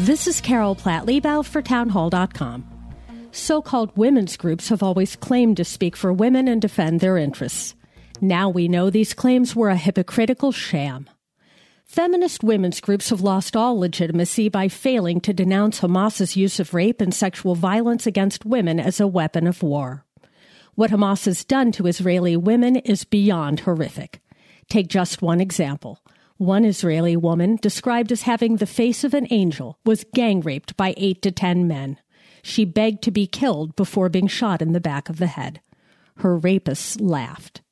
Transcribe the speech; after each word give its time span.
This 0.00 0.26
is 0.26 0.42
Carol 0.42 0.74
Platt 0.74 1.06
Liebau 1.06 1.42
for 1.42 1.62
Townhall.com. 1.62 2.66
So 3.32 3.62
called 3.62 3.96
women's 3.96 4.36
groups 4.36 4.68
have 4.68 4.82
always 4.82 5.16
claimed 5.16 5.56
to 5.56 5.64
speak 5.64 5.96
for 5.96 6.12
women 6.12 6.48
and 6.48 6.60
defend 6.60 7.00
their 7.00 7.16
interests. 7.16 7.74
Now 8.20 8.50
we 8.50 8.68
know 8.68 8.90
these 8.90 9.14
claims 9.14 9.56
were 9.56 9.70
a 9.70 9.76
hypocritical 9.76 10.52
sham. 10.52 11.08
Feminist 11.86 12.44
women's 12.44 12.78
groups 12.82 13.08
have 13.08 13.22
lost 13.22 13.56
all 13.56 13.80
legitimacy 13.80 14.50
by 14.50 14.68
failing 14.68 15.18
to 15.22 15.32
denounce 15.32 15.80
Hamas's 15.80 16.36
use 16.36 16.60
of 16.60 16.74
rape 16.74 17.00
and 17.00 17.14
sexual 17.14 17.54
violence 17.54 18.06
against 18.06 18.44
women 18.44 18.78
as 18.78 19.00
a 19.00 19.06
weapon 19.06 19.46
of 19.46 19.62
war. 19.62 20.04
What 20.74 20.90
Hamas 20.90 21.24
has 21.24 21.42
done 21.42 21.72
to 21.72 21.86
Israeli 21.86 22.36
women 22.36 22.76
is 22.76 23.04
beyond 23.04 23.60
horrific. 23.60 24.20
Take 24.68 24.88
just 24.88 25.22
one 25.22 25.40
example. 25.40 26.02
One 26.38 26.66
Israeli 26.66 27.16
woman, 27.16 27.56
described 27.56 28.12
as 28.12 28.22
having 28.22 28.56
the 28.56 28.66
face 28.66 29.04
of 29.04 29.14
an 29.14 29.26
angel, 29.30 29.78
was 29.86 30.04
gang 30.12 30.40
raped 30.40 30.76
by 30.76 30.92
eight 30.98 31.22
to 31.22 31.30
ten 31.30 31.66
men. 31.66 31.98
She 32.42 32.66
begged 32.66 33.02
to 33.04 33.10
be 33.10 33.26
killed 33.26 33.74
before 33.74 34.10
being 34.10 34.26
shot 34.26 34.60
in 34.60 34.72
the 34.72 34.80
back 34.80 35.08
of 35.08 35.18
the 35.18 35.28
head. 35.28 35.60
Her 36.18 36.38
rapists 36.38 37.00
laughed. 37.00 37.62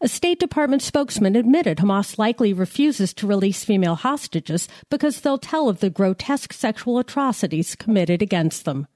A 0.00 0.08
State 0.08 0.40
Department 0.40 0.82
spokesman 0.82 1.36
admitted 1.36 1.78
Hamas 1.78 2.18
likely 2.18 2.52
refuses 2.52 3.12
to 3.14 3.26
release 3.26 3.62
female 3.62 3.94
hostages 3.94 4.68
because 4.90 5.20
they'll 5.20 5.38
tell 5.38 5.68
of 5.68 5.80
the 5.80 5.90
grotesque 5.90 6.52
sexual 6.52 6.98
atrocities 6.98 7.76
committed 7.76 8.20
against 8.22 8.64
them. 8.64 8.88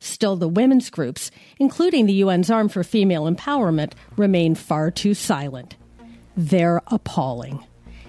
Still, 0.00 0.36
the 0.36 0.48
women's 0.48 0.90
groups, 0.90 1.30
including 1.58 2.06
the 2.06 2.20
UN's 2.22 2.50
Arm 2.50 2.68
for 2.68 2.82
Female 2.82 3.30
Empowerment, 3.30 3.92
remain 4.16 4.54
far 4.54 4.90
too 4.90 5.14
silent. 5.14 5.76
They're 6.36 6.82
appalling. 6.88 7.64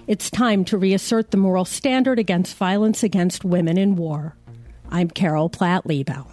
It's 0.06 0.30
time 0.30 0.64
to 0.66 0.76
reassert 0.76 1.30
the 1.30 1.36
moral 1.36 1.64
standard 1.64 2.18
against 2.18 2.56
violence 2.56 3.04
against 3.04 3.44
women 3.44 3.78
in 3.78 3.94
war. 3.94 4.36
I'm 4.90 5.08
Carol 5.08 5.48
Platt 5.48 5.84
Liebau. 5.84 6.26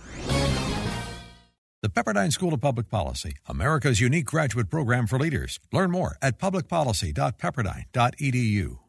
The 1.81 1.90
Pepperdine 1.90 2.34
School 2.34 2.53
of 2.53 2.59
Public 2.59 2.90
Policy, 2.90 3.38
America's 3.47 4.02
unique 4.02 4.25
graduate 4.25 4.70
program 4.70 5.08
for 5.08 5.17
leaders. 5.17 5.62
Learn 5.72 5.92
more 5.92 6.17
at 6.22 6.38
publicpolicy.pepperdine.edu. 6.40 8.89